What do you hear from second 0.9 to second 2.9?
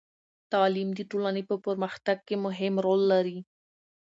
د ټولنې په پرمختګ کې مهم